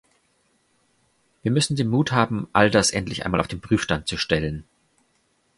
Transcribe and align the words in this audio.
Wir 1.43 1.51
müssen 1.51 1.75
den 1.75 1.87
Mut 1.87 2.11
haben, 2.11 2.47
all 2.53 2.71
das 2.71 2.89
endlich 2.89 3.23
einmal 3.23 3.39
auf 3.39 3.47
den 3.47 3.61
Prüfstand 3.61 4.07
zu 4.07 4.17
stellen. 4.17 4.63